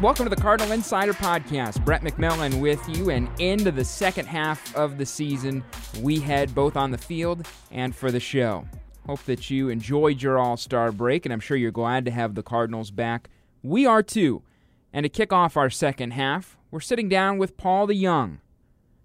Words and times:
Welcome 0.00 0.24
to 0.24 0.34
the 0.34 0.40
Cardinal 0.40 0.72
Insider 0.72 1.12
Podcast. 1.12 1.84
Brett 1.84 2.00
McMillan 2.00 2.58
with 2.58 2.82
you, 2.88 3.10
and 3.10 3.28
into 3.38 3.70
the 3.70 3.84
second 3.84 4.24
half 4.24 4.74
of 4.74 4.96
the 4.96 5.04
season, 5.04 5.62
we 6.00 6.18
head 6.18 6.54
both 6.54 6.74
on 6.74 6.90
the 6.90 6.96
field 6.96 7.46
and 7.70 7.94
for 7.94 8.10
the 8.10 8.18
show. 8.18 8.64
Hope 9.04 9.22
that 9.24 9.50
you 9.50 9.68
enjoyed 9.68 10.22
your 10.22 10.38
All 10.38 10.56
Star 10.56 10.90
break, 10.90 11.26
and 11.26 11.34
I'm 11.34 11.38
sure 11.38 11.58
you're 11.58 11.70
glad 11.70 12.06
to 12.06 12.10
have 12.12 12.34
the 12.34 12.42
Cardinals 12.42 12.90
back. 12.90 13.28
We 13.62 13.84
are 13.84 14.02
too. 14.02 14.42
And 14.90 15.04
to 15.04 15.10
kick 15.10 15.34
off 15.34 15.58
our 15.58 15.68
second 15.68 16.12
half, 16.12 16.56
we're 16.70 16.80
sitting 16.80 17.10
down 17.10 17.36
with 17.36 17.58
Paul 17.58 17.86
DeJong. 17.86 18.38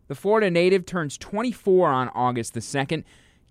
The 0.08 0.16
Florida 0.16 0.50
native 0.50 0.86
turns 0.86 1.18
24 1.18 1.90
on 1.90 2.08
August 2.16 2.54
the 2.54 2.62
2nd. 2.62 3.04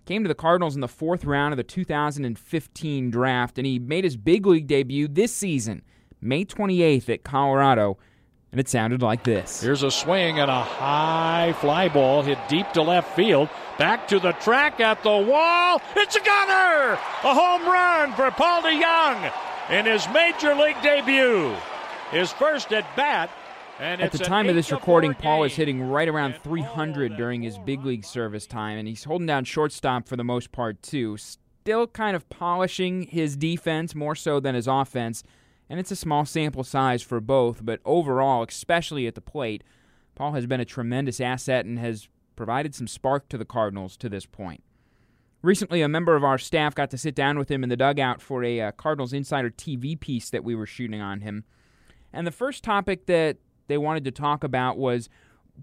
Came 0.07 0.23
to 0.23 0.27
the 0.27 0.33
Cardinals 0.33 0.73
in 0.73 0.81
the 0.81 0.87
fourth 0.87 1.23
round 1.23 1.53
of 1.53 1.57
the 1.57 1.63
2015 1.63 3.11
draft, 3.11 3.59
and 3.59 3.67
he 3.67 3.77
made 3.77 4.03
his 4.03 4.17
big 4.17 4.47
league 4.47 4.65
debut 4.65 5.07
this 5.07 5.31
season 5.31 5.83
May 6.25 6.43
28th 6.43 7.07
at 7.09 7.23
Colorado, 7.23 7.97
and 8.51 8.59
it 8.59 8.67
sounded 8.67 9.01
like 9.01 9.23
this. 9.23 9.61
Here's 9.61 9.83
a 9.83 9.91
swing 9.91 10.39
and 10.39 10.49
a 10.49 10.63
high 10.63 11.53
fly 11.59 11.87
ball 11.87 12.23
hit 12.23 12.39
deep 12.49 12.71
to 12.71 12.81
left 12.81 13.15
field. 13.15 13.49
Back 13.77 14.07
to 14.07 14.19
the 14.19 14.31
track 14.31 14.79
at 14.79 15.03
the 15.03 15.09
wall. 15.09 15.81
It's 15.95 16.15
a 16.15 16.21
gunner! 16.21 16.93
A 16.93 17.33
home 17.33 17.63
run 17.63 18.13
for 18.13 18.31
Paul 18.31 18.63
DeJong 18.63 19.31
in 19.69 19.85
his 19.85 20.07
major 20.13 20.55
league 20.55 20.81
debut. 20.81 21.53
His 22.11 22.31
first 22.31 22.71
at 22.73 22.85
bat. 22.95 23.29
And 23.79 24.01
at 24.01 24.13
the 24.13 24.19
time 24.19 24.47
of 24.47 24.55
this 24.55 24.71
recording, 24.71 25.13
Paul 25.13 25.43
is 25.43 25.53
hitting 25.53 25.81
right 25.81 26.07
around 26.07 26.35
300 26.43 27.17
during 27.17 27.41
his 27.41 27.57
big 27.59 27.83
league 27.83 28.05
service 28.05 28.47
time, 28.47 28.77
and 28.77 28.87
he's 28.87 29.03
holding 29.03 29.27
down 29.27 29.43
shortstop 29.43 30.07
for 30.07 30.15
the 30.15 30.23
most 30.23 30.53
part, 30.53 30.81
too. 30.81 31.17
Still 31.17 31.85
kind 31.87 32.15
of 32.15 32.29
polishing 32.29 33.03
his 33.03 33.35
defense 33.35 33.93
more 33.93 34.15
so 34.15 34.39
than 34.39 34.55
his 34.55 34.67
offense 34.67 35.23
and 35.69 35.79
it's 35.79 35.91
a 35.91 35.95
small 35.95 36.25
sample 36.25 36.63
size 36.63 37.01
for 37.01 37.19
both, 37.19 37.65
but 37.65 37.79
overall, 37.85 38.45
especially 38.47 39.07
at 39.07 39.15
the 39.15 39.21
plate, 39.21 39.63
Paul 40.15 40.33
has 40.33 40.45
been 40.45 40.59
a 40.59 40.65
tremendous 40.65 41.19
asset 41.19 41.65
and 41.65 41.79
has 41.79 42.07
provided 42.35 42.75
some 42.75 42.87
spark 42.87 43.29
to 43.29 43.37
the 43.37 43.45
Cardinals 43.45 43.97
to 43.97 44.09
this 44.09 44.25
point. 44.25 44.63
Recently, 45.41 45.81
a 45.81 45.87
member 45.87 46.15
of 46.15 46.23
our 46.23 46.37
staff 46.37 46.73
got 46.73 46.89
to 46.91 46.97
sit 46.97 47.13
down 47.13 47.37
with 47.37 47.49
him 47.49 47.63
in 47.63 47.69
the 47.69 47.77
dugout 47.77 48.21
for 48.21 48.43
a 48.43 48.61
uh, 48.61 48.71
Cardinals 48.71 49.13
Insider 49.13 49.51
TV 49.51 49.99
piece 49.99 50.29
that 50.31 50.43
we 50.43 50.55
were 50.55 50.65
shooting 50.65 51.01
on 51.01 51.21
him. 51.21 51.43
And 52.11 52.25
the 52.25 52.31
first 52.31 52.63
topic 52.63 53.05
that 53.05 53.37
they 53.67 53.77
wanted 53.77 54.05
to 54.05 54.11
talk 54.11 54.43
about 54.43 54.77
was 54.77 55.09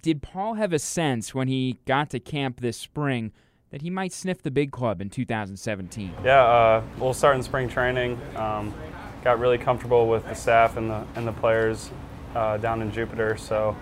Did 0.00 0.22
Paul 0.22 0.54
have 0.54 0.72
a 0.72 0.78
sense 0.78 1.34
when 1.34 1.48
he 1.48 1.78
got 1.84 2.10
to 2.10 2.20
camp 2.20 2.60
this 2.60 2.76
spring 2.76 3.32
that 3.70 3.82
he 3.82 3.90
might 3.90 4.12
sniff 4.12 4.42
the 4.42 4.50
big 4.50 4.70
club 4.70 5.00
in 5.00 5.10
2017? 5.10 6.14
Yeah, 6.22 6.42
uh, 6.42 6.84
we'll 6.98 7.14
start 7.14 7.36
in 7.36 7.42
spring 7.42 7.68
training. 7.68 8.20
Um, 8.36 8.72
got 9.22 9.38
really 9.38 9.58
comfortable 9.58 10.08
with 10.08 10.24
the 10.28 10.34
staff 10.34 10.76
and 10.76 10.90
the 10.90 11.04
and 11.14 11.26
the 11.26 11.32
players 11.32 11.90
uh, 12.34 12.56
down 12.56 12.82
in 12.82 12.92
Jupiter. 12.92 13.36
So 13.36 13.76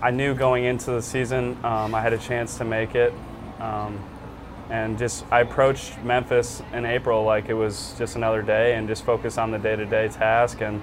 I 0.00 0.10
knew 0.10 0.34
going 0.34 0.64
into 0.64 0.90
the 0.92 1.02
season 1.02 1.58
um, 1.64 1.94
I 1.94 2.00
had 2.00 2.12
a 2.12 2.18
chance 2.18 2.58
to 2.58 2.64
make 2.64 2.94
it, 2.94 3.12
um, 3.60 4.02
and 4.70 4.98
just 4.98 5.24
I 5.30 5.40
approached 5.40 5.98
Memphis 6.02 6.62
in 6.72 6.84
April 6.84 7.24
like 7.24 7.48
it 7.48 7.54
was 7.54 7.94
just 7.98 8.16
another 8.16 8.42
day, 8.42 8.74
and 8.74 8.88
just 8.88 9.04
focused 9.04 9.38
on 9.38 9.50
the 9.50 9.58
day-to-day 9.58 10.08
task. 10.08 10.60
And 10.60 10.82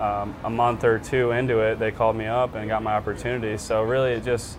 um, 0.00 0.34
a 0.44 0.50
month 0.50 0.84
or 0.84 0.98
two 0.98 1.32
into 1.32 1.58
it, 1.58 1.78
they 1.78 1.90
called 1.90 2.16
me 2.16 2.26
up 2.26 2.54
and 2.54 2.68
got 2.68 2.82
my 2.82 2.94
opportunity. 2.94 3.58
So 3.58 3.82
really, 3.82 4.12
it 4.12 4.24
just 4.24 4.58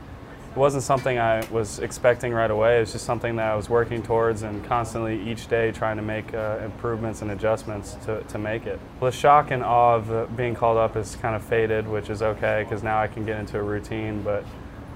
wasn't 0.60 0.84
something 0.84 1.18
I 1.18 1.46
was 1.52 1.80
expecting 1.80 2.34
right 2.34 2.52
away. 2.52 2.78
It 2.78 2.80
was 2.82 2.92
just 2.92 3.06
something 3.06 3.38
that 3.38 3.50
I 3.50 3.56
was 3.56 3.70
working 3.70 4.04
towards 4.04 4.44
and 4.44 4.64
constantly 4.66 5.18
each 5.32 5.48
day 5.48 5.72
trying 5.72 5.96
to 5.96 6.04
make 6.04 6.34
uh, 6.34 6.60
improvements 6.62 7.22
and 7.22 7.32
adjustments 7.32 7.96
to, 8.06 8.22
to 8.24 8.38
make 8.38 8.66
it. 8.66 8.78
The 9.00 9.10
shock 9.10 9.52
and 9.52 9.64
awe 9.64 9.96
of 9.96 10.12
uh, 10.12 10.26
being 10.36 10.56
called 10.56 10.78
up 10.78 10.98
is 10.98 11.16
kind 11.16 11.34
of 11.34 11.44
faded, 11.44 11.88
which 11.88 12.10
is 12.10 12.22
okay 12.22 12.64
because 12.64 12.84
now 12.84 13.00
I 13.00 13.08
can 13.08 13.26
get 13.26 13.40
into 13.40 13.58
a 13.58 13.64
routine. 13.64 14.22
But 14.22 14.44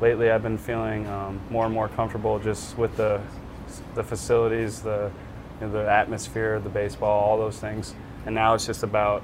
lately 0.02 0.30
I've 0.30 0.44
been 0.44 0.58
feeling 0.58 1.08
um, 1.08 1.40
more 1.50 1.64
and 1.64 1.74
more 1.74 1.88
comfortable 1.88 2.40
just 2.40 2.78
with 2.78 2.98
the, 2.98 3.22
the 3.96 4.04
facilities, 4.04 4.82
the, 4.82 5.10
you 5.62 5.68
know, 5.68 5.72
the 5.72 5.90
atmosphere, 5.90 6.60
the 6.60 6.70
baseball, 6.70 7.24
all 7.24 7.38
those 7.38 7.58
things. 7.58 7.96
And 8.26 8.36
now 8.36 8.54
it's 8.54 8.66
just 8.66 8.84
about 8.84 9.24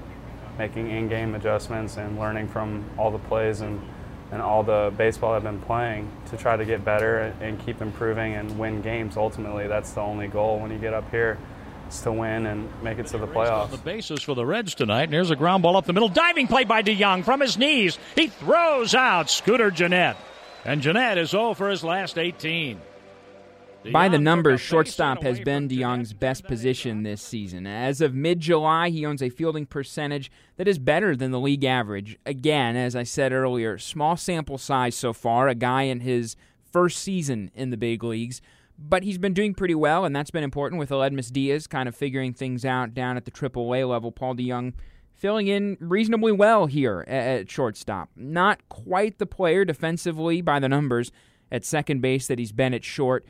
making 0.58 0.90
in-game 0.90 1.36
adjustments 1.36 1.98
and 1.98 2.18
learning 2.18 2.48
from 2.48 2.86
all 2.98 3.12
the 3.12 3.20
plays 3.20 3.60
and 3.60 3.82
and 4.32 4.42
all 4.42 4.64
the 4.64 4.94
baseball 4.98 5.34
I've 5.34 5.44
been 5.44 5.62
playing 5.62 6.12
to 6.30 6.38
try 6.38 6.56
to 6.56 6.66
get 6.66 6.86
better 6.86 7.34
and 7.42 7.60
keep 7.66 7.82
improving 7.82 8.36
and 8.36 8.60
win 8.60 8.82
games. 8.82 9.18
Ultimately, 9.18 9.68
that's 9.68 9.92
the 9.92 10.02
only 10.02 10.28
goal 10.28 10.60
when 10.60 10.72
you 10.72 10.78
get 10.78 10.94
up 10.94 11.10
here 11.10 11.38
is 11.90 12.02
to 12.02 12.12
win 12.12 12.46
and 12.46 12.70
make 12.84 13.00
it 13.00 13.08
to 13.08 13.18
the 13.18 13.28
playoffs. 13.28 13.72
The 13.72 13.78
bases 13.78 14.22
for 14.22 14.36
the 14.36 14.46
Reds 14.46 14.76
tonight. 14.76 15.04
And 15.04 15.14
here's 15.14 15.32
a 15.32 15.36
ground 15.36 15.64
ball 15.64 15.76
up 15.76 15.86
the 15.86 15.94
middle. 15.94 16.10
Diving 16.10 16.48
play 16.48 16.64
by 16.64 16.84
DeJong 16.84 17.26
from 17.26 17.42
his 17.42 17.58
knees. 17.58 17.98
He 18.16 18.28
throws 18.28 18.94
out 18.94 19.30
Scooter 19.30 19.72
Gennett. 19.72 20.18
And 20.66 20.82
Gennett 20.82 21.18
is 21.18 21.32
0 21.32 21.54
for 21.56 21.70
his 21.70 21.84
last 21.84 22.18
18. 22.18 22.80
By 23.92 24.10
the 24.10 24.20
numbers, 24.20 24.60
shortstop 24.60 25.24
has 25.24 25.40
been 25.40 25.70
DeJong's 25.70 26.14
best 26.14 26.44
position 26.44 27.04
this 27.04 27.22
season. 27.22 27.66
As 27.66 28.02
of 28.02 28.14
mid 28.14 28.42
July, 28.42 28.90
he 28.90 29.06
owns 29.06 29.22
a 29.22 29.30
fielding 29.30 29.66
percentage 29.66 30.32
that 30.58 30.68
is 30.68 30.78
better 30.78 31.16
than 31.16 31.32
the 31.32 31.40
league 31.40 31.64
average. 31.64 32.18
Again, 32.26 32.76
as 32.76 32.96
I 32.96 33.04
said 33.04 33.32
earlier, 33.32 33.78
small 33.78 34.18
sample 34.18 34.58
size 34.58 34.96
so 34.96 35.14
far, 35.14 35.48
a 35.48 35.56
guy 35.56 35.84
in 35.84 36.02
his 36.02 36.36
first 36.72 37.00
season 37.00 37.52
in 37.56 37.70
the 37.70 37.78
big 37.78 38.04
leagues. 38.04 38.42
But 38.78 39.04
he's 39.04 39.18
been 39.18 39.34
doing 39.34 39.54
pretty 39.54 39.76
well, 39.76 40.06
and 40.06 40.16
that's 40.16 40.32
been 40.32 40.44
important 40.44 40.80
with 40.80 40.90
Aledmys 40.90 41.32
Diaz 41.32 41.68
kind 41.68 41.90
of 41.90 41.96
figuring 41.96 42.34
things 42.34 42.64
out 42.64 42.94
down 42.94 43.18
at 43.18 43.26
the 43.26 43.32
AAA 43.32 43.88
level. 43.88 44.12
Paul 44.12 44.36
DeJong 44.36 44.74
filling 45.14 45.48
in 45.48 45.78
reasonably 45.80 46.32
well 46.32 46.66
here 46.66 47.02
at 47.08 47.50
shortstop. 47.50 48.10
Not 48.16 48.68
quite 48.70 49.18
the 49.20 49.26
player 49.26 49.66
defensively 49.66 50.42
by 50.42 50.60
the 50.60 50.70
numbers 50.70 51.12
at 51.52 51.66
second 51.66 52.02
base 52.02 52.28
that 52.28 52.40
he's 52.40 52.52
been 52.52 52.74
at 52.74 52.86
short 52.86 53.26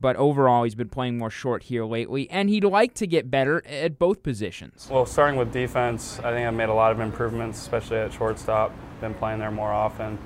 but 0.00 0.16
overall 0.16 0.64
he's 0.64 0.74
been 0.74 0.88
playing 0.88 1.18
more 1.18 1.30
short 1.30 1.64
here 1.64 1.84
lately, 1.84 2.28
and 2.30 2.48
he'd 2.48 2.64
like 2.64 2.94
to 2.94 3.06
get 3.06 3.30
better 3.30 3.64
at 3.66 3.98
both 3.98 4.22
positions. 4.22 4.88
Well, 4.90 5.06
starting 5.06 5.38
with 5.38 5.52
defense, 5.52 6.18
I 6.20 6.32
think 6.32 6.46
I've 6.46 6.54
made 6.54 6.68
a 6.68 6.74
lot 6.74 6.92
of 6.92 7.00
improvements, 7.00 7.60
especially 7.60 7.98
at 7.98 8.12
shortstop. 8.12 8.72
Been 9.00 9.14
playing 9.14 9.38
there 9.38 9.50
more 9.50 9.72
often. 9.72 10.18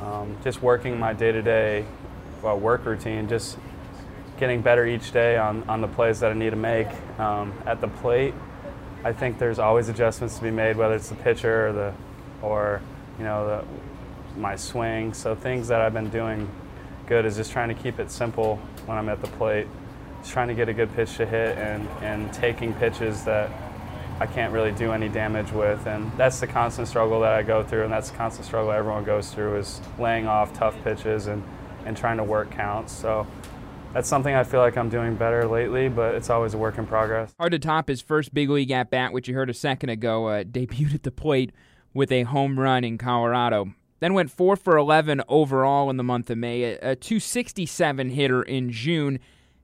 Um, 0.00 0.36
just 0.44 0.62
working 0.62 0.98
my 0.98 1.12
day-to-day 1.12 1.84
work 2.42 2.84
routine, 2.84 3.28
just 3.28 3.58
getting 4.38 4.60
better 4.62 4.86
each 4.86 5.10
day 5.12 5.36
on, 5.36 5.68
on 5.68 5.80
the 5.80 5.88
plays 5.88 6.20
that 6.20 6.30
I 6.30 6.34
need 6.34 6.50
to 6.50 6.56
make. 6.56 6.88
Um, 7.18 7.52
at 7.66 7.80
the 7.80 7.88
plate, 7.88 8.34
I 9.04 9.12
think 9.12 9.38
there's 9.38 9.58
always 9.58 9.88
adjustments 9.88 10.36
to 10.36 10.42
be 10.42 10.50
made, 10.50 10.76
whether 10.76 10.94
it's 10.94 11.08
the 11.08 11.16
pitcher 11.16 11.68
or 11.68 11.72
the 11.72 11.94
or 12.42 12.80
you 13.18 13.24
know 13.24 13.46
the, 13.46 14.40
my 14.40 14.56
swing. 14.56 15.14
So 15.14 15.34
things 15.34 15.68
that 15.68 15.80
I've 15.80 15.94
been 15.94 16.10
doing 16.10 16.48
good 17.06 17.24
is 17.24 17.36
just 17.36 17.52
trying 17.52 17.68
to 17.68 17.74
keep 17.74 17.98
it 17.98 18.10
simple 18.10 18.56
when 18.86 18.98
I'm 18.98 19.08
at 19.08 19.20
the 19.20 19.28
plate. 19.28 19.66
Just 20.20 20.32
trying 20.32 20.48
to 20.48 20.54
get 20.54 20.68
a 20.68 20.74
good 20.74 20.94
pitch 20.94 21.16
to 21.16 21.26
hit 21.26 21.56
and, 21.58 21.88
and 22.02 22.32
taking 22.32 22.74
pitches 22.74 23.24
that 23.24 23.50
I 24.18 24.26
can't 24.26 24.52
really 24.52 24.72
do 24.72 24.92
any 24.92 25.08
damage 25.08 25.52
with. 25.52 25.86
And 25.86 26.10
that's 26.16 26.40
the 26.40 26.46
constant 26.46 26.88
struggle 26.88 27.20
that 27.20 27.32
I 27.32 27.42
go 27.42 27.62
through, 27.62 27.84
and 27.84 27.92
that's 27.92 28.10
the 28.10 28.16
constant 28.16 28.46
struggle 28.46 28.72
everyone 28.72 29.04
goes 29.04 29.30
through 29.30 29.58
is 29.58 29.80
laying 29.98 30.26
off 30.26 30.52
tough 30.54 30.74
pitches 30.82 31.26
and, 31.26 31.42
and 31.84 31.96
trying 31.96 32.16
to 32.16 32.24
work 32.24 32.50
counts. 32.50 32.92
So 32.92 33.26
that's 33.92 34.08
something 34.08 34.34
I 34.34 34.44
feel 34.44 34.60
like 34.60 34.76
I'm 34.76 34.88
doing 34.88 35.16
better 35.16 35.46
lately, 35.46 35.88
but 35.88 36.14
it's 36.14 36.30
always 36.30 36.54
a 36.54 36.58
work 36.58 36.78
in 36.78 36.86
progress. 36.86 37.32
Hard 37.38 37.52
to 37.52 37.58
top 37.58 37.88
his 37.88 38.00
first 38.00 38.32
big 38.32 38.48
league 38.48 38.70
at 38.70 38.90
bat, 38.90 39.12
which 39.12 39.28
you 39.28 39.34
heard 39.34 39.50
a 39.50 39.54
second 39.54 39.90
ago, 39.90 40.26
uh, 40.26 40.44
debuted 40.44 40.94
at 40.94 41.02
the 41.02 41.10
plate 41.10 41.52
with 41.92 42.10
a 42.10 42.22
home 42.22 42.58
run 42.58 42.84
in 42.84 42.98
Colorado. 42.98 43.74
Then 44.00 44.14
went 44.14 44.30
4 44.30 44.56
for 44.56 44.76
11 44.76 45.22
overall 45.28 45.88
in 45.90 45.96
the 45.96 46.02
month 46.02 46.30
of 46.30 46.38
May, 46.38 46.62
a, 46.64 46.92
a 46.92 46.96
267 46.96 48.10
hitter 48.10 48.42
in 48.42 48.70
June, 48.70 49.18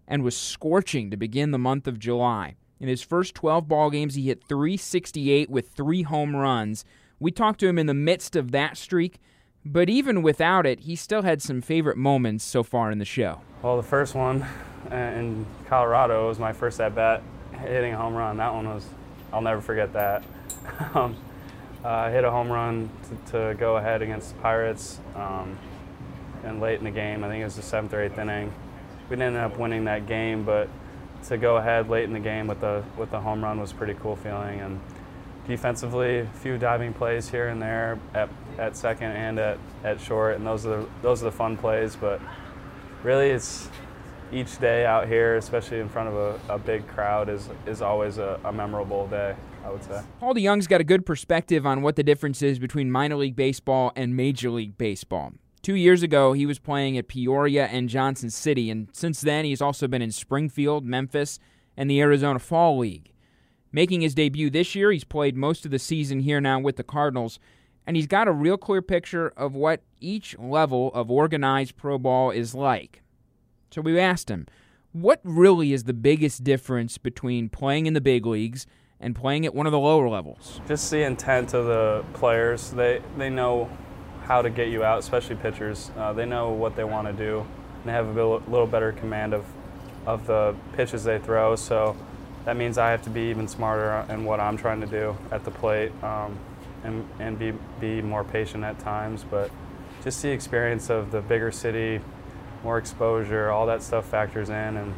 and 0.09 0.23
was 0.23 0.37
scorching 0.37 1.11
to 1.11 1.17
begin 1.17 1.51
the 1.51 1.59
month 1.59 1.87
of 1.87 1.99
July. 1.99 2.57
In 2.81 2.89
his 2.89 3.03
first 3.03 3.35
12 3.35 3.69
ball 3.69 3.91
games, 3.91 4.15
he 4.15 4.27
hit 4.27 4.43
368 4.49 5.49
with 5.49 5.69
three 5.69 6.03
home 6.03 6.35
runs. 6.35 6.85
We 7.21 7.31
talked 7.31 7.61
to 7.61 7.69
him 7.69 7.79
in 7.79 7.87
the 7.87 7.95
midst 7.95 8.35
of 8.35 8.51
that 8.51 8.77
streak, 8.77 9.21
but 9.65 9.89
even 9.89 10.23
without 10.23 10.67
it, 10.67 10.81
he 10.81 10.97
still 10.97 11.23
had 11.23 11.41
some 11.41 11.61
favorite 11.61 11.97
moments 11.97 12.43
so 12.45 12.65
far 12.65 12.91
in 12.91 12.99
the 12.99 13.05
show. 13.05 13.41
Well, 13.63 13.77
the 13.77 13.85
first 13.85 14.17
one 14.17 14.45
uh, 14.91 14.95
in 14.95 15.47
Colorado 15.69 16.27
was 16.27 16.41
my 16.41 16.53
first 16.53 16.81
at 16.81 16.95
bat 16.97 17.23
hitting 17.53 17.93
a 17.93 17.97
home 17.97 18.15
run. 18.15 18.39
That 18.39 18.53
one 18.53 18.69
was, 18.69 18.85
I'll 19.33 19.43
never 19.43 19.61
forget 19.61 19.93
that. 19.93 20.25
um, 20.95 21.17
uh, 21.85 22.11
hit 22.11 22.25
a 22.25 22.31
home 22.31 22.51
run 22.51 22.91
to, 23.27 23.33
to, 23.33 23.55
go 23.55 23.77
ahead 23.77 24.03
against 24.03 24.35
the 24.35 24.41
Pirates. 24.41 25.01
Um, 25.15 25.59
and 26.45 26.61
late 26.61 26.79
in 26.79 26.85
the 26.85 26.91
game, 26.91 27.23
I 27.23 27.29
think 27.29 27.41
it 27.41 27.45
was 27.45 27.57
the 27.57 27.63
seventh 27.63 27.95
or 27.95 28.03
eighth 28.03 28.19
inning. 28.19 28.53
We 29.09 29.17
didn't 29.17 29.37
end 29.37 29.45
up 29.45 29.59
winning 29.59 29.85
that 29.85 30.07
game, 30.07 30.45
but 30.45 30.69
to 31.29 31.37
go 31.39 31.57
ahead 31.57 31.89
late 31.89 32.05
in 32.05 32.13
the 32.13 32.21
game 32.21 32.49
with 32.49 32.61
the 32.61 32.83
with 32.97 33.11
the 33.11 33.21
home 33.21 33.45
run 33.45 33.61
was 33.61 33.73
pretty 33.73 33.95
cool 33.95 34.17
feeling. 34.17 34.61
And 34.61 34.81
defensively, 35.47 36.21
a 36.21 36.27
few 36.27 36.59
diving 36.59 36.93
plays 36.95 37.29
here 37.29 37.49
and 37.49 37.61
there 37.61 37.99
at, 38.15 38.29
at 38.59 38.77
second 38.77 39.13
and 39.13 39.39
at, 39.39 39.59
at 39.85 40.01
short, 40.01 40.37
and 40.37 40.47
those 40.47 40.67
are 40.67 40.81
the, 40.81 40.89
those 41.03 41.23
are 41.23 41.27
the 41.27 41.33
fun 41.33 41.57
plays. 41.57 41.95
But 41.97 42.21
really, 43.03 43.31
it's 43.31 43.69
each 44.33 44.59
day 44.59 44.85
out 44.87 45.09
here, 45.09 45.37
especially 45.37 45.81
in 45.81 45.89
front 45.89 46.09
of 46.09 46.15
a, 46.15 46.55
a 46.55 46.59
big 46.59 46.87
crowd, 46.89 47.29
is 47.29 47.49
is 47.67 47.83
always 47.83 48.19
a, 48.19 48.41
a 48.45 48.53
memorable 48.53 49.07
day. 49.09 49.35
I 49.65 49.71
would 49.71 49.85
say. 49.85 50.03
Paul 50.19 50.35
DeJong's 50.35 50.67
got 50.67 50.81
a 50.81 50.85
good 50.85 51.07
perspective 51.07 51.65
on 51.65 51.83
what 51.83 51.97
the 51.97 52.03
difference 52.03 52.43
is 52.43 52.59
between 52.59 52.91
minor 52.91 53.17
league 53.17 53.37
baseball 53.37 53.93
and 53.95 54.17
major 54.17 54.51
league 54.51 54.77
baseball. 54.77 55.33
Two 55.63 55.77
years 55.77 56.03
ago, 56.03 56.33
he 56.33 56.47
was 56.47 56.59
playing 56.59 56.99
at 56.99 57.07
Peoria 57.07 57.67
and 57.67 57.89
Johnson 57.89 58.31
City, 58.31 58.69
and 58.71 58.89
since 58.93 59.21
then, 59.21 59.45
he's 59.45 59.63
also 59.63 59.87
been 59.87 60.03
in 60.03 60.11
Springfield, 60.11 60.85
Memphis, 60.85 61.39
and 61.77 61.89
the 61.89 62.01
Arizona 62.01 62.41
Fall 62.41 62.79
League. 62.79 63.13
Making 63.71 64.01
his 64.01 64.15
debut 64.15 64.51
this 64.51 64.75
year, 64.75 64.91
he's 64.91 65.05
played 65.05 65.37
most 65.37 65.65
of 65.65 65.71
the 65.71 65.79
season 65.79 66.21
here 66.21 66.41
now 66.41 66.59
with 66.59 66.77
the 66.77 66.83
Cardinals, 66.83 67.39
and 67.87 67.97
he's 67.97 68.09
got 68.09 68.27
a 68.27 68.33
real 68.33 68.59
clear 68.59 68.83
picture 68.83 69.33
of 69.37 69.55
what 69.55 69.83
each 70.01 70.37
level 70.37 70.93
of 70.95 71.11
organized 71.11 71.77
pro 71.77 71.97
ball 71.97 72.33
is 72.33 72.57
like. 72.57 73.03
So 73.73 73.81
we 73.81 73.99
asked 73.99 74.29
him, 74.31 74.47
what 74.93 75.21
really 75.25 75.73
is 75.73 75.85
the 75.85 75.95
biggest 75.95 76.45
difference 76.45 76.99
between 76.99 77.49
playing 77.49 77.87
in 77.87 77.95
the 77.95 78.03
big 78.03 78.27
leagues 78.27 78.67
and 79.01 79.17
playing 79.17 79.47
at 79.47 79.55
one 79.55 79.65
of 79.65 79.73
the 79.73 79.79
lower 79.79 80.11
levels? 80.11 80.61
Just 80.69 80.91
the 80.91 81.03
intent 81.05 81.55
of 81.55 81.65
the 81.65 82.05
players. 82.13 82.71
They, 82.73 83.01
they 83.17 83.31
know 83.31 83.71
how 84.25 84.43
to 84.43 84.51
get 84.51 84.69
you 84.69 84.85
out, 84.85 84.99
especially 84.99 85.37
pitchers. 85.37 85.91
Uh, 85.97 86.13
they 86.13 86.27
know 86.27 86.51
what 86.51 86.77
they 86.77 86.85
want 86.85 87.07
to 87.07 87.15
do, 87.15 87.41
and 87.41 87.85
they 87.87 87.93
have 87.93 88.15
a 88.15 88.25
little 88.37 88.67
better 88.67 88.93
command 88.93 89.33
of, 89.33 89.47
of 90.05 90.27
the 90.27 90.55
pitches 90.75 91.03
they 91.03 91.19
throw. 91.19 91.57
So 91.57 91.97
that 92.45 92.59
means 92.59 92.77
I 92.77 92.91
have 92.91 93.01
to 93.05 93.11
be 93.11 93.23
even 93.31 93.49
smarter 93.49 94.05
in 94.13 94.27
what 94.27 94.39
I'm 94.39 94.59
trying 94.59 94.83
to 94.83 94.87
do 94.87 95.17
at 95.31 95.45
the 95.45 95.51
plate 95.51 95.93
um, 96.05 96.39
and, 96.85 97.09
and 97.21 97.39
be, 97.39 97.55
be 97.81 98.03
more 98.03 98.23
patient 98.23 98.65
at 98.65 98.79
times. 98.81 99.25
But 99.25 99.51
just 100.05 100.21
the 100.21 100.29
experience 100.29 100.91
of 100.91 101.11
the 101.11 101.23
bigger 101.23 101.51
city, 101.51 102.03
more 102.65 102.79
exposure, 102.79 103.51
all 103.51 103.67
that 103.67 103.83
stuff 103.83 104.07
factors 104.07 104.49
in. 104.49 104.77
and 104.77 104.95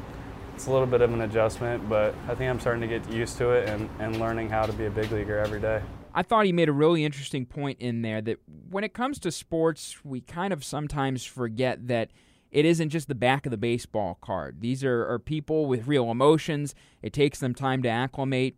it's 0.55 0.67
a 0.67 0.71
little 0.71 0.87
bit 0.87 1.01
of 1.01 1.13
an 1.13 1.23
adjustment, 1.23 1.89
but 1.89 2.15
I 2.29 2.35
think 2.35 2.49
I'm 2.49 2.61
starting 2.61 2.81
to 2.83 2.87
get 2.87 3.11
used 3.11 3.39
to 3.39 3.51
it 3.51 3.69
and, 3.69 3.91
and 3.99 4.21
learning 4.21 4.51
how 4.51 4.67
to 4.67 4.73
be 4.73 4.87
a 4.87 4.91
big 4.91 5.11
leaguer 5.11 5.39
every 5.39 5.61
day. 5.61 5.83
I 6.15 6.23
thought 6.23 6.47
he 6.47 6.53
made 6.53 6.69
a 6.69 6.73
really 6.73 7.05
interesting 7.05 7.45
point 7.45 7.81
in 7.81 8.03
there 8.03 8.23
that 8.23 8.39
when 8.71 8.85
it 8.85 8.95
comes 8.95 9.19
to 9.21 9.33
sports, 9.33 10.05
we 10.05 10.21
kind 10.21 10.53
of 10.53 10.63
sometimes 10.63 11.25
forget 11.25 11.89
that 11.89 12.11
it 12.53 12.65
isn't 12.65 12.91
just 12.91 13.09
the 13.09 13.17
back 13.17 13.47
of 13.47 13.51
the 13.51 13.57
baseball 13.57 14.17
card. 14.21 14.61
These 14.61 14.85
are, 14.85 15.11
are 15.11 15.19
people 15.19 15.67
with 15.67 15.89
real 15.89 16.09
emotions. 16.13 16.73
It 17.03 17.13
takes 17.13 17.41
them 17.41 17.53
time 17.53 17.83
to 17.83 17.89
acclimate. 17.89 18.57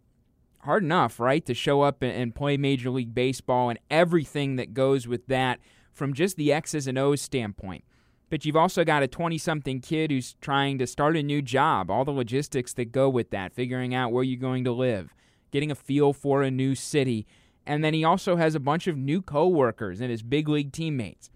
Hard 0.61 0.83
enough, 0.83 1.19
right, 1.19 1.47
to 1.47 1.55
show 1.55 1.81
up 1.81 2.03
and 2.03 2.35
play 2.35 2.59
Major 2.59 2.91
League 2.91 3.15
Baseball 3.15 3.71
and 3.71 3.79
everything 3.91 4.57
that 4.57 4.75
goes 4.75 5.09
with 5.09 5.27
that 5.29 5.61
from 5.95 6.13
just 6.13 6.37
the 6.37 6.53
X's 6.53 6.87
and 6.87 6.99
O's 6.99 7.23
standpoint. 7.23 7.85
But 8.29 8.45
you've 8.45 8.57
also 8.57 8.85
got 8.85 9.03
a 9.03 9.09
20 9.09 9.39
something 9.39 9.81
kid 9.81 10.11
who's 10.11 10.35
trying 10.41 10.79
to 10.79 10.87
start 10.87 11.17
a 11.17 11.23
new 11.23 11.43
job, 11.43 11.91
all 11.91 12.05
the 12.05 12.11
logistics 12.11 12.73
that 12.75 12.91
go 12.91 13.09
with 13.09 13.31
that, 13.31 13.53
figuring 13.53 13.95
out 13.95 14.13
where 14.13 14.25
you're 14.25 14.41
going 14.41 14.65
to 14.65 14.73
live, 14.73 15.15
getting 15.53 15.71
a 15.71 15.77
feel 15.77 16.13
for 16.13 16.43
a 16.43 16.51
new 16.51 16.75
city 16.75 17.27
and 17.67 17.83
then 17.83 17.93
he 17.93 18.05
also 18.05 18.37
has 18.37 18.55
a 18.55 18.61
bunch 18.61 18.87
of 18.87 18.97
new 18.97 19.21
coworkers 19.21 20.01
and 20.01 20.11
his 20.11 20.23
big 20.23 20.49
league 20.49 20.73
teammates. 20.73 21.31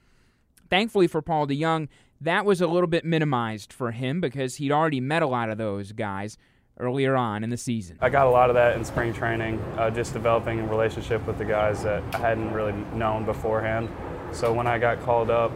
Thankfully 0.70 1.08
for 1.08 1.20
Paul 1.20 1.48
DeJong, 1.48 1.88
that 2.20 2.44
was 2.44 2.60
a 2.60 2.68
little 2.68 2.86
bit 2.86 3.04
minimized 3.04 3.72
for 3.72 3.90
him 3.90 4.20
because 4.20 4.56
he'd 4.56 4.70
already 4.70 5.00
met 5.00 5.22
a 5.22 5.26
lot 5.26 5.50
of 5.50 5.58
those 5.58 5.90
guys 5.92 6.38
earlier 6.78 7.16
on 7.16 7.42
in 7.42 7.50
the 7.50 7.56
season. 7.56 7.98
I 8.00 8.08
got 8.08 8.26
a 8.26 8.30
lot 8.30 8.48
of 8.48 8.54
that 8.54 8.76
in 8.76 8.84
spring 8.84 9.12
training, 9.12 9.58
uh, 9.76 9.90
just 9.90 10.12
developing 10.12 10.60
a 10.60 10.66
relationship 10.66 11.26
with 11.26 11.38
the 11.38 11.44
guys 11.44 11.82
that 11.82 12.02
I 12.14 12.18
hadn't 12.18 12.52
really 12.52 12.72
known 12.94 13.24
beforehand. 13.24 13.88
So 14.32 14.52
when 14.52 14.68
I 14.68 14.78
got 14.78 15.00
called 15.00 15.30
up, 15.30 15.50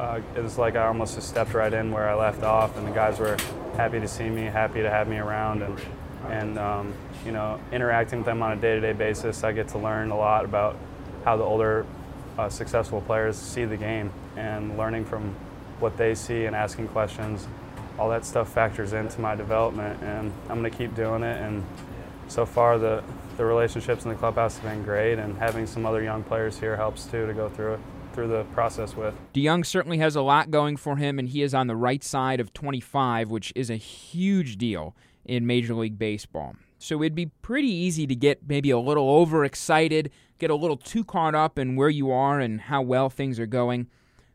uh, 0.00 0.18
it 0.34 0.42
was 0.42 0.56
like 0.56 0.76
I 0.76 0.86
almost 0.86 1.14
just 1.14 1.28
stepped 1.28 1.52
right 1.52 1.72
in 1.72 1.92
where 1.92 2.08
I 2.08 2.14
left 2.14 2.42
off, 2.42 2.76
and 2.78 2.86
the 2.86 2.90
guys 2.90 3.18
were 3.18 3.36
happy 3.76 4.00
to 4.00 4.08
see 4.08 4.30
me, 4.30 4.44
happy 4.44 4.80
to 4.80 4.88
have 4.88 5.06
me 5.08 5.18
around, 5.18 5.62
and 5.62 5.78
and 6.30 6.58
um, 6.58 6.94
you 7.26 7.32
know, 7.32 7.60
interacting 7.70 8.20
with 8.20 8.26
them 8.26 8.42
on 8.42 8.52
a 8.52 8.56
day-to-day 8.56 8.94
basis, 8.94 9.44
I 9.44 9.52
get 9.52 9.68
to 9.68 9.78
learn 9.78 10.10
a 10.10 10.16
lot 10.16 10.46
about 10.46 10.78
how 11.24 11.36
the 11.36 11.44
older 11.44 11.84
uh, 12.38 12.48
successful 12.48 13.02
players 13.02 13.36
see 13.36 13.66
the 13.66 13.76
game 13.76 14.10
and 14.36 14.78
learning 14.78 15.04
from 15.04 15.34
what 15.80 15.98
they 15.98 16.14
see 16.14 16.46
and 16.46 16.56
asking 16.56 16.88
questions. 16.88 17.46
All 17.98 18.08
that 18.08 18.24
stuff 18.24 18.50
factors 18.50 18.94
into 18.94 19.20
my 19.20 19.34
development, 19.34 20.02
and 20.02 20.32
I'm 20.48 20.60
going 20.60 20.70
to 20.70 20.76
keep 20.76 20.94
doing 20.94 21.22
it. 21.22 21.42
And 21.42 21.62
so 22.26 22.46
far, 22.46 22.78
the 22.78 23.04
the 23.36 23.44
relationships 23.44 24.04
in 24.04 24.10
the 24.10 24.16
clubhouse 24.16 24.56
have 24.56 24.64
been 24.64 24.82
great, 24.82 25.18
and 25.18 25.36
having 25.36 25.66
some 25.66 25.84
other 25.84 26.02
young 26.02 26.22
players 26.22 26.58
here 26.58 26.76
helps 26.76 27.04
too 27.04 27.26
to 27.26 27.34
go 27.34 27.50
through 27.50 27.74
it 27.74 27.80
through 28.12 28.28
the 28.28 28.44
process 28.52 28.96
with. 28.96 29.14
DeJong 29.34 29.64
certainly 29.64 29.98
has 29.98 30.16
a 30.16 30.22
lot 30.22 30.50
going 30.50 30.76
for 30.76 30.96
him, 30.96 31.18
and 31.18 31.28
he 31.28 31.42
is 31.42 31.54
on 31.54 31.66
the 31.66 31.76
right 31.76 32.02
side 32.02 32.40
of 32.40 32.52
25, 32.52 33.30
which 33.30 33.52
is 33.54 33.70
a 33.70 33.76
huge 33.76 34.56
deal 34.56 34.94
in 35.24 35.46
Major 35.46 35.74
League 35.74 35.98
Baseball. 35.98 36.54
So 36.78 37.02
it'd 37.02 37.14
be 37.14 37.26
pretty 37.26 37.68
easy 37.68 38.06
to 38.06 38.14
get 38.14 38.48
maybe 38.48 38.70
a 38.70 38.78
little 38.78 39.08
overexcited, 39.08 40.10
get 40.38 40.50
a 40.50 40.54
little 40.54 40.78
too 40.78 41.04
caught 41.04 41.34
up 41.34 41.58
in 41.58 41.76
where 41.76 41.90
you 41.90 42.10
are 42.10 42.40
and 42.40 42.62
how 42.62 42.80
well 42.82 43.10
things 43.10 43.38
are 43.38 43.46
going. 43.46 43.86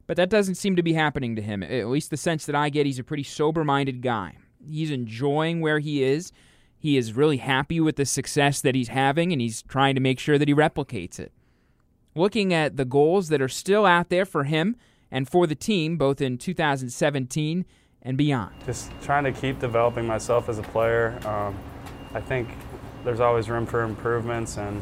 But 0.07 0.17
that 0.17 0.29
doesn't 0.29 0.55
seem 0.55 0.75
to 0.75 0.83
be 0.83 0.93
happening 0.93 1.35
to 1.35 1.41
him. 1.41 1.63
At 1.63 1.87
least 1.87 2.11
the 2.11 2.17
sense 2.17 2.45
that 2.45 2.55
I 2.55 2.69
get, 2.69 2.85
he's 2.85 2.99
a 2.99 3.03
pretty 3.03 3.23
sober 3.23 3.63
minded 3.63 4.01
guy. 4.03 4.37
He's 4.63 4.91
enjoying 4.91 5.61
where 5.61 5.79
he 5.79 6.03
is. 6.03 6.31
He 6.77 6.97
is 6.97 7.13
really 7.13 7.37
happy 7.37 7.79
with 7.79 7.95
the 7.95 8.05
success 8.05 8.61
that 8.61 8.75
he's 8.75 8.89
having, 8.89 9.31
and 9.31 9.41
he's 9.41 9.63
trying 9.63 9.95
to 9.95 10.01
make 10.01 10.19
sure 10.19 10.37
that 10.37 10.47
he 10.47 10.53
replicates 10.53 11.19
it. 11.19 11.31
Looking 12.15 12.53
at 12.53 12.77
the 12.77 12.85
goals 12.85 13.27
that 13.29 13.41
are 13.41 13.49
still 13.49 13.85
out 13.85 14.09
there 14.09 14.25
for 14.25 14.45
him 14.45 14.77
and 15.11 15.29
for 15.29 15.45
the 15.45 15.55
team, 15.55 15.97
both 15.97 16.21
in 16.21 16.37
2017 16.37 17.65
and 18.01 18.17
beyond. 18.17 18.55
Just 18.65 18.91
trying 19.01 19.25
to 19.25 19.31
keep 19.31 19.59
developing 19.59 20.07
myself 20.07 20.47
as 20.47 20.57
a 20.57 20.63
player. 20.63 21.19
Um, 21.27 21.57
I 22.13 22.21
think 22.21 22.49
there's 23.03 23.19
always 23.19 23.49
room 23.49 23.65
for 23.65 23.83
improvements, 23.83 24.57
and 24.57 24.81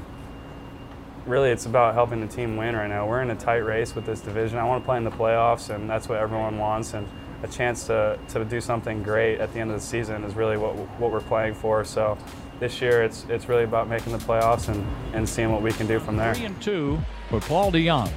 really 1.26 1.50
it's 1.50 1.66
about 1.66 1.94
helping 1.94 2.22
the 2.22 2.28
team 2.28 2.56
win 2.56 2.76
right 2.76 2.88
now. 2.88 3.08
We're 3.08 3.22
in 3.22 3.32
a 3.32 3.36
tight 3.36 3.66
race 3.66 3.96
with 3.96 4.06
this 4.06 4.22
division. 4.22 4.60
I 4.60 4.66
want 4.66 4.84
to 4.84 4.86
play 4.86 4.98
in 4.98 5.04
the 5.04 5.12
playoffs, 5.12 5.74
and 5.74 5.90
that's 5.90 6.08
what 6.08 6.20
everyone 6.20 6.58
wants. 6.60 6.94
And 6.94 7.08
a 7.44 7.48
chance 7.48 7.88
to, 7.88 8.20
to 8.30 8.46
do 8.46 8.62
something 8.62 9.04
great 9.04 9.40
at 9.40 9.54
the 9.54 9.60
end 9.60 9.72
of 9.72 9.80
the 9.80 9.86
season 9.86 10.24
is 10.24 10.36
really 10.36 10.58
what, 10.58 10.76
what 11.00 11.12
we're 11.12 11.20
playing 11.22 11.56
for. 11.56 11.84
So 11.84 12.18
this 12.64 12.80
year 12.80 13.04
it's, 13.04 13.26
it's 13.28 13.50
really 13.50 13.66
about 13.66 13.90
making 13.90 14.14
the 14.14 14.18
playoffs 14.18 14.70
and, 14.70 14.86
and 15.14 15.28
seeing 15.28 15.52
what 15.52 15.62
we 15.62 15.74
can 15.74 15.86
do 15.86 16.00
from 16.00 16.16
there. 16.16 16.34
Three 16.34 16.46
and 16.46 16.62
two 16.62 16.98
for 17.30 17.42
Paul 17.42 17.74
DeJong. 17.74 18.10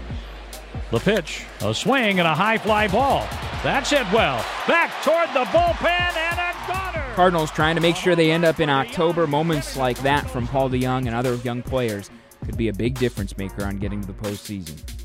The 0.93 1.01
pitch, 1.01 1.45
a 1.63 1.75
swing 1.75 2.21
and 2.21 2.29
a 2.29 2.35
high 2.35 2.57
fly 2.57 2.87
ball. 2.87 3.27
That's 3.65 3.91
it 3.91 4.07
well. 4.13 4.45
Back 4.69 4.93
toward 5.03 5.31
the 5.31 5.51
bullpen 5.51 6.17
and 6.17 6.39
a 6.39 6.73
goner. 6.73 7.15
Cardinals 7.15 7.51
trying 7.51 7.75
to 7.75 7.81
make 7.81 7.97
sure 7.97 8.15
they 8.15 8.31
end 8.31 8.45
up 8.45 8.61
in 8.61 8.71
October. 8.71 9.27
Moments 9.27 9.77
like 9.77 9.99
that 10.03 10.31
from 10.31 10.47
Paul 10.47 10.71
DeJong 10.71 11.07
and 11.07 11.15
other 11.17 11.35
young 11.37 11.61
players 11.61 12.09
could 12.45 12.57
be 12.57 12.69
a 12.69 12.73
big 12.73 12.97
difference 13.01 13.37
maker 13.37 13.65
on 13.65 13.79
getting 13.79 14.01
to 14.01 14.07
the 14.07 14.13
postseason. 14.13 14.96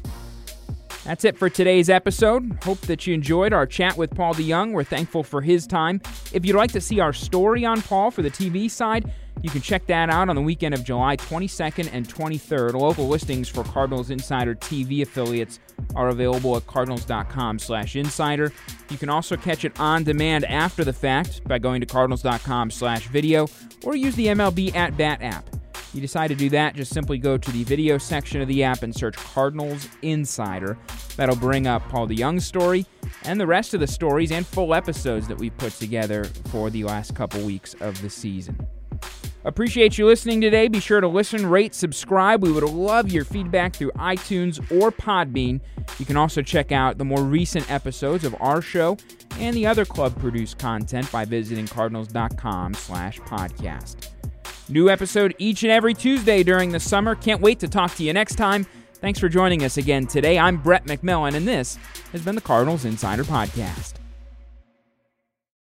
That's 1.03 1.25
it 1.25 1.38
for 1.38 1.50
today's 1.50 1.89
episode. 1.89 2.60
Hope 2.63 2.79
that 2.81 3.08
you 3.08 3.13
enjoyed 3.13 3.53
our 3.53 3.65
chat 3.65 3.98
with 3.98 4.13
Paul 4.15 4.36
DeJong. 4.36 4.72
We're 4.72 4.84
thankful 4.84 5.24
for 5.24 5.41
his 5.41 5.65
time. 5.65 6.00
If 6.31 6.46
you'd 6.46 6.55
like 6.55 6.72
to 6.74 6.81
see 6.81 7.00
our 7.00 7.12
story 7.12 7.65
on 7.65 7.81
Paul 7.81 8.12
for 8.12 8.22
the 8.22 8.29
TV 8.29 8.70
side, 8.70 9.12
you 9.41 9.50
can 9.50 9.62
check 9.62 9.88
that 9.88 10.12
out 10.12 10.29
on 10.29 10.36
the 10.36 10.41
weekend 10.41 10.75
of 10.75 10.84
July 10.84 11.15
22nd 11.17 11.89
and 11.91 12.08
23rd. 12.08 12.74
Local 12.74 13.08
listings 13.08 13.50
for 13.50 13.63
Cardinals 13.63 14.12
Insider 14.12 14.53
TV 14.53 15.01
affiliates 15.01 15.60
are 15.96 16.10
available 16.10 16.55
at 16.55 16.67
cardinals.com/insider. 16.67 18.53
You 18.89 18.98
can 18.98 19.10
also 19.10 19.36
catch 19.36 19.65
it 19.65 19.79
on 19.79 20.03
demand 20.03 20.46
after 20.46 20.84
the 20.84 20.93
fact 20.93 21.43
by 21.46 21.58
going 21.58 21.81
to 21.81 21.88
cardinals.com/video 21.88 23.48
or 23.84 23.96
use 23.96 24.15
the 24.15 24.27
MLB 24.27 24.75
at 24.75 24.96
Bat 24.98 25.24
app. 25.24 25.61
You 25.93 26.01
decide 26.01 26.29
to 26.29 26.36
do 26.36 26.50
that, 26.51 26.75
just 26.75 26.93
simply 26.93 27.17
go 27.17 27.38
to 27.38 27.51
the 27.51 27.63
video 27.65 27.98
section 27.98 28.41
of 28.41 28.48
the 28.48 28.63
app 28.63 28.83
and 28.83 28.95
search 28.95 29.15
Cardinals 29.17 29.89
Insider. 30.01 30.77
That'll 31.17 31.36
bring 31.36 31.67
up 31.67 31.88
Paul 31.89 32.07
DeJong's 32.07 32.45
story 32.45 32.86
and 33.25 33.39
the 33.39 33.48
rest 33.48 33.74
of 33.74 33.81
the 33.81 33.88
stories 33.88 34.31
and 34.31 34.45
full 34.45 34.74
episodes 34.74 35.27
that 35.27 35.38
we've 35.38 35.57
put 35.57 35.74
together 35.74 36.25
for 36.50 36.69
the 36.69 36.86
last 36.86 37.13
couple 37.13 37.45
weeks 37.45 37.74
of 37.75 38.01
the 38.01 38.10
season. 38.10 38.67
Appreciate 39.43 39.98
you 39.98 40.05
listening 40.05 40.39
today. 40.39 40.67
Be 40.67 40.79
sure 40.79 41.01
to 41.01 41.07
listen, 41.07 41.48
rate, 41.48 41.74
subscribe. 41.74 42.43
We 42.43 42.51
would 42.51 42.63
love 42.63 43.12
your 43.12 43.25
feedback 43.25 43.75
through 43.75 43.91
iTunes 43.93 44.60
or 44.79 44.91
Podbean. 44.91 45.60
You 45.98 46.05
can 46.05 46.15
also 46.15 46.43
check 46.43 46.71
out 46.71 47.00
the 47.00 47.05
more 47.05 47.24
recent 47.24 47.69
episodes 47.71 48.24
of 48.24 48.36
our 48.39 48.62
show 48.62 48.98
and 49.39 49.55
the 49.55 49.65
other 49.65 49.83
club 49.83 50.17
produced 50.19 50.60
content 50.60 51.12
by 51.12 51.25
visiting 51.25 51.67
cardinals.com 51.67 52.75
slash 52.75 53.19
podcast. 53.21 54.10
New 54.72 54.90
episode 54.90 55.36
each 55.38 55.63
and 55.63 55.72
every 55.72 55.94
Tuesday 55.94 56.44
during 56.44 56.72
the 56.72 56.80
summer. 56.80 57.13
Can't 57.13 57.42
wait 57.42 57.60
to 57.60 57.68
talk 57.68 57.94
to 57.96 58.04
you 58.04 58.13
next 58.13 58.36
time. 58.36 58.66
Thanks 58.94 59.20
for 59.20 59.28
joining 59.28 59.66
us 59.66 59.75
again 59.75 60.08
today. 60.08 60.40
I'm 60.40 60.58
Brett 60.58 60.86
McMillan, 60.86 61.34
and 61.36 61.46
this 61.46 61.78
has 62.13 62.22
been 62.22 62.36
the 62.36 62.42
Cardinals 62.42 62.86
Insider 62.86 63.25
Podcast. 63.25 64.00